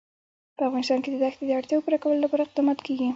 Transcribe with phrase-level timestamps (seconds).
[0.57, 3.07] په افغانستان کې د دښتې د اړتیاوو پوره کولو لپاره اقدامات کېږي.